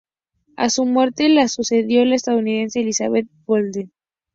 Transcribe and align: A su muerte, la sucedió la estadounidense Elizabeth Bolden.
A 0.55 0.71
su 0.71 0.85
muerte, 0.85 1.29
la 1.29 1.47
sucedió 1.47 2.03
la 2.05 2.15
estadounidense 2.15 2.79
Elizabeth 2.79 3.27
Bolden. 3.45 3.91